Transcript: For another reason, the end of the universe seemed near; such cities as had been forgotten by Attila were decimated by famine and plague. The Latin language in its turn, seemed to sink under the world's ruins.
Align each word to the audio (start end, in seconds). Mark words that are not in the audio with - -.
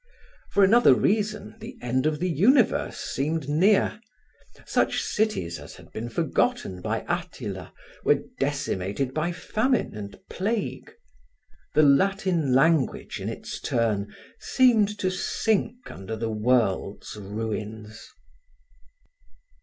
For 0.51 0.63
another 0.63 0.95
reason, 0.95 1.57
the 1.59 1.77
end 1.79 2.07
of 2.07 2.17
the 2.19 2.27
universe 2.27 2.97
seemed 2.99 3.47
near; 3.47 4.01
such 4.65 4.99
cities 4.99 5.59
as 5.59 5.75
had 5.75 5.91
been 5.91 6.09
forgotten 6.09 6.81
by 6.81 7.05
Attila 7.07 7.71
were 8.03 8.21
decimated 8.39 9.13
by 9.13 9.31
famine 9.31 9.93
and 9.95 10.19
plague. 10.27 10.91
The 11.75 11.83
Latin 11.83 12.51
language 12.55 13.19
in 13.19 13.29
its 13.29 13.59
turn, 13.59 14.11
seemed 14.39 14.97
to 14.97 15.11
sink 15.11 15.91
under 15.91 16.15
the 16.15 16.31
world's 16.31 17.15
ruins. 17.15 18.09